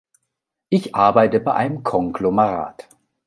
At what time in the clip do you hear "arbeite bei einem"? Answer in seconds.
0.95-1.83